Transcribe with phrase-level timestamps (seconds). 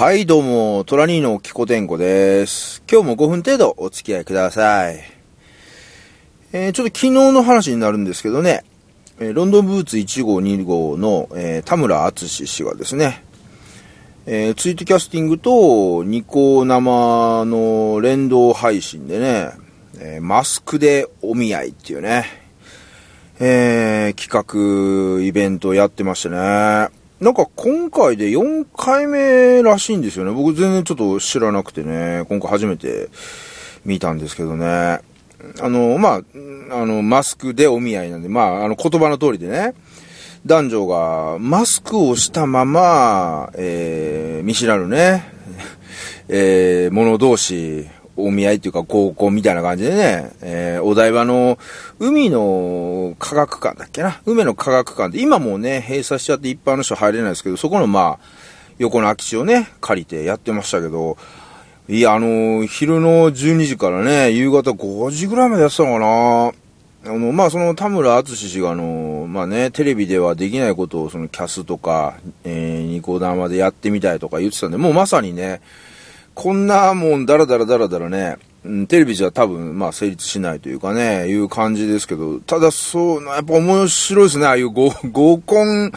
[0.00, 2.82] はい、どうも、トラニーのキコテンコです。
[2.90, 4.98] 今日も5分程度お付き合いください。
[6.54, 8.64] えーちょっと昨日の話になるんですけどね、
[9.18, 13.22] えロンドンブーツ1号2号の、えー田村敦氏がですね、
[14.24, 19.50] えーツイートキャスティングとニコ生の連動配信でね、
[19.98, 22.24] えマスクでお見合いっていうね、
[23.38, 26.99] えー企画、イベントやってましたね。
[27.20, 30.32] なんか今回で4回目らしいんですよね。
[30.32, 33.10] 僕全然ちょっと知らなくてね、今回初めて
[33.84, 35.00] 見たんですけどね。
[35.60, 36.22] あの、まあ、
[36.70, 39.74] あの、マスクでお見合いなんで、まあ、あの言葉の通りでね、
[40.46, 45.24] 男女がマスクをしたまま、えー見知らぬね、
[46.28, 47.86] えー、者同士、
[48.24, 51.58] お見合いっていうか合コンみたいな感じでね、えーお台場の
[51.98, 54.20] 海の科学館だっけな？
[54.24, 58.24] 海の科学館で、今もうね、閉鎖しちゃって一般の人入れないですけど、そこのまあ、
[58.78, 61.18] 横の空き地をね、借りてやってましたけど、
[61.88, 66.52] いや、あの昼の12時からね、夕方5時ぐらいまでやってたのかな。
[67.12, 75.60] あの、まあ、その田村敦氏があの、まあね、テレビではできないことをそのキャスとか、えー、ニコ生でやってみたいとか言ってたんで、もうまさにね、
[76.40, 85.92] こんなもんだらだらだらだらね、うん、テレビじゃ多分、まあ成立しないというかね、いう感じですけど、ただそう、やっぱ面白いですね、ああいう合合コン、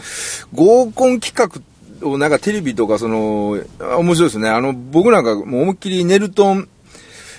[0.52, 4.50] 合コン企画をなんかテレビとかその、面白いですね。
[4.50, 6.68] あの、僕なんかもう思いっきりネルトン、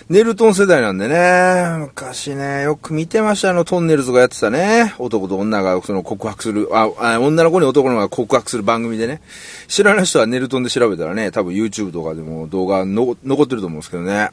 [0.08, 4.94] ネルトン世代なんでね、昔ね、よく見てました、あの、トンネルズがやってたね。
[5.00, 9.20] 男と女がその告白する、あ、あ女の子に男の子が告白する番組でね。
[9.68, 14.30] 知らない人はネルトンで調べたらね、多分 YouTube とかでも動画の残ってると思うんですけどね。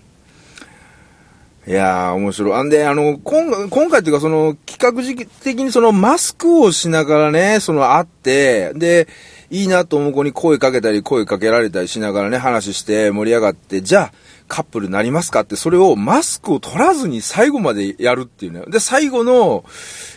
[1.64, 2.52] いやー、面白い。
[2.54, 9.06] あんで、あの、今今回っていうか、その、企画時期的にその、マスクをしながらね、その、会って、で、
[9.48, 14.12] いいなと思う子に声かけたり、声かけられたりしながらね、話して盛り上がって、じゃあ、
[14.48, 18.64] カップルなりますかって、それをマスクを取らずに最後までやるっていうね。
[18.66, 19.64] で、最後の、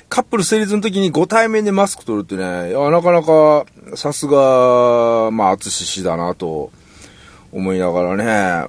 [0.09, 6.71] カップル成立の時にご対面でマスク取るってね、いや、なかなか、さすが、まあ、厚し氏だなと、
[7.51, 8.67] 思いながらね、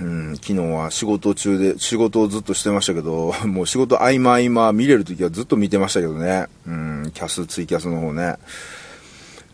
[0.00, 6.46] うん、昨日は仕事中で、仕事をずっとしてましたけど、 もう仕事合間合間見れるときはずっと見てましたけどね。
[6.66, 8.36] うん、キャス、ツイキャスの方ね。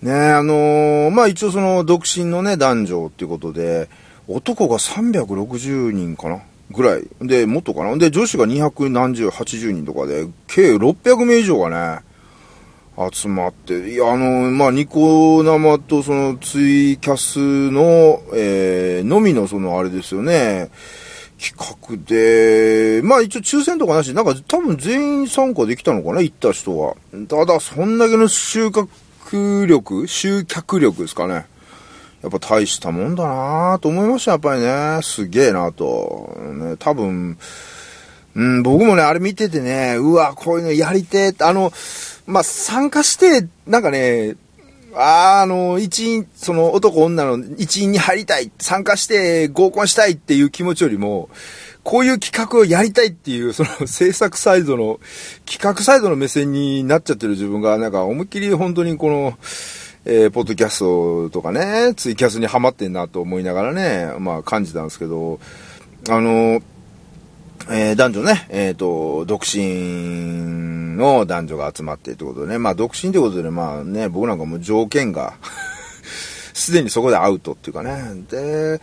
[0.03, 3.89] ねあのーまあ一応その独身のね、男女っていうことで、
[4.29, 6.41] 男が360人かな？
[6.71, 7.05] ぐらい。
[7.21, 7.97] で、もっとかな？
[7.97, 12.06] で、女子が200何十、80人とかで、計600名以上がね、
[13.13, 17.39] 集まって、いや、あの、まあ、ニコ生とそのツイキャス
[17.71, 20.71] の、えー、のみのそのあれですよね、
[21.39, 26.97] 企画で、まあ一応抽選とかなし、なんか多分全員参加できたのかな、行った人は。
[27.29, 31.47] ただ、そんだけの収穫力、集客力ですかね。
[32.23, 35.01] やっぱ大したもんだなと思いました、やっぱりね。
[35.03, 36.35] すげえなと。
[36.41, 37.37] ね、多分、
[38.35, 41.73] うん、僕もね、あれ見ててね、うわ、こういうのやりてえあの、
[42.27, 44.37] まあ、参加して、なんかね、
[44.95, 51.29] ああの、一員、その男女の一員に入りたい、参加して合コンしたいっていう気持ちよりも、
[51.85, 54.99] こういう企画をやりたいっていう、その制作サイドの、
[55.45, 59.39] 企画サイドの目線になっちゃってる自分が、なんか思いっきり本当にこの、
[60.07, 65.41] えー、ポッドキャストとかね、ツイキャスにハマってんなと思いながらね、まあ感じたんですけど、
[66.09, 66.63] あの、
[67.69, 75.35] えー男女ね、えっ、と、独身の男女が集まってということでね、まあ独身ということで、まあね、僕なんかもう条件が、
[76.55, 78.81] すでにそこでアウトっていうかね、で、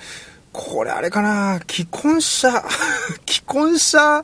[0.51, 2.49] これあれかな、既婚者、
[3.25, 4.23] 既婚者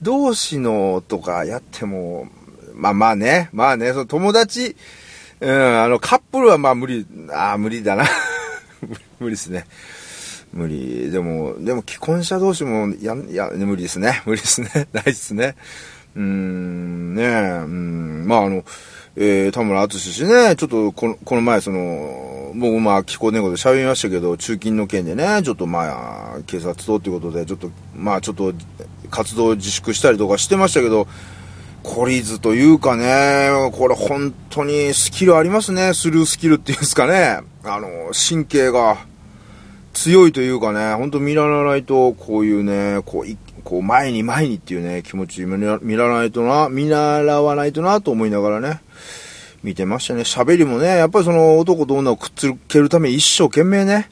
[0.00, 2.28] 同士のとかやっても、
[2.74, 4.74] まあまあね、まあね、その友達、
[5.40, 8.04] うん、あの、カップルはまあ無理、ああ、無理だな。
[9.20, 9.66] 無理ですね。
[10.52, 11.10] 無理。
[11.10, 14.22] でも、でも既婚者同士も、や、や、無理ですね。
[14.26, 14.88] 無理ですね。
[14.92, 15.56] ないですね。
[16.16, 17.26] うーん、ねえ、
[17.64, 18.64] うん、まああの、
[19.16, 28.54] えー、田村敦氏ね、ちょっとこの、この前その、僕まあ、気候猫で喋りましたけど、中金の件でね、ちょっとまあ、警察とっていうことで、ちょっと、まあちょっと、
[29.10, 31.06] 活動自粛したりとかしてましたけど、
[31.82, 35.94] 懲りずというかね、これ本当にスキルありますね。
[35.94, 37.40] スルースキルっていうんですかね。
[37.64, 38.98] あの、神経が
[39.98, 48.80] 強いというかね、本当見習わないと、こういうね、こう、いこう前に前にっていうね、気持ち見ら見習わないとな、見習わないとなと思いながらね、
[49.64, 50.20] 見てましたね。
[50.20, 54.08] 喋りもね、やっぱりその男と女をくっつけるため一生懸命ね、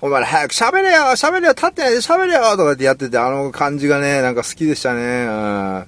[0.00, 5.00] お前ら早く喋れよ喋れよ立ってないで喋れよとかってやってて、あの感じがね、なんか好きでしたね。
[5.00, 5.86] うん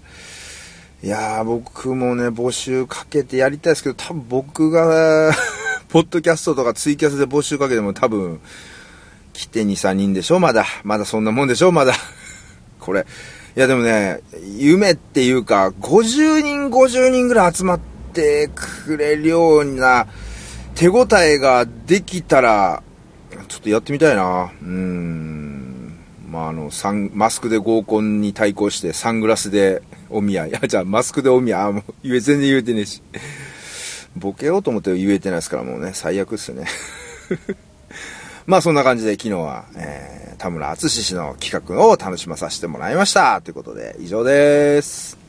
[1.02, 5.32] いやー、僕もね、募集かけてやりたいですけど、多分僕が、
[5.88, 8.38] ポッドキャストとかツイキャスで募集かけても多分、
[9.40, 10.38] 来て2、3人でしょ？
[10.38, 10.66] まだ。
[10.84, 11.72] まだそんなもんでしょ？
[11.72, 11.94] まだ。
[12.78, 13.06] これ。
[13.56, 14.20] いやでもね、
[14.58, 17.80] 夢っていうか、50人、50人ぐらい集まっ
[18.12, 20.06] てくれるような
[20.74, 22.82] 手応えができたら、
[23.48, 24.50] ちょっとやってみたいな。
[24.62, 25.98] うーん。
[26.30, 30.56] まあ、あの、サン、マスクで合コンに対抗して、サングラスでお見合い。
[30.56, 31.62] あ、 じゃあ、マスクでお見合い。
[31.62, 33.02] あ、もう、言え、全然言えてねえし。
[34.16, 36.66] ボケようと思って言えてないですから、もうね、最悪っすよね。
[38.46, 43.40] まあそんな感じで昨日は、えー、田村淳氏の企画を楽しまさせてもらいました。
[43.42, 45.19] ということで、以上です。